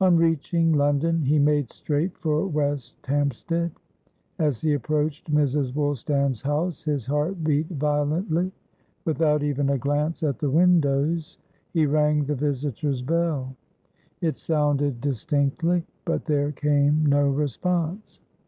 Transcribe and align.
On 0.00 0.16
reaching 0.16 0.70
London, 0.74 1.22
he 1.22 1.40
made 1.40 1.68
straight 1.72 2.16
for 2.18 2.46
West 2.46 2.94
Hampstead. 3.06 3.72
As 4.38 4.60
he 4.60 4.72
approached 4.74 5.34
Mrs. 5.34 5.72
Woolstan's 5.74 6.42
house, 6.42 6.84
his 6.84 7.06
heart 7.06 7.42
beat 7.42 7.66
violently. 7.66 8.52
Without 9.04 9.42
even 9.42 9.68
a 9.68 9.76
glance 9.76 10.22
at 10.22 10.38
the 10.38 10.48
windows, 10.48 11.38
he 11.72 11.86
rang 11.86 12.22
the 12.22 12.36
visitor's 12.36 13.02
bell. 13.02 13.56
It 14.20 14.38
sounded 14.38 15.00
distinctly, 15.00 15.82
but 16.04 16.26
there 16.26 16.52
came 16.52 17.04
no 17.04 17.28
response. 17.28 18.20